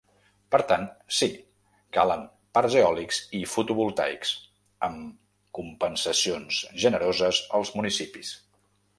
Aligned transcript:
Per 0.53 0.59
tant, 0.69 0.85
sí: 1.15 1.27
calen 1.97 2.23
parcs 2.57 2.77
eòlics 2.79 3.19
i 3.39 3.41
fotovoltaics, 3.51 4.31
amb 4.87 5.11
compensacions 5.59 6.57
generoses 6.85 7.43
als 7.59 7.73
municipis. 7.81 8.33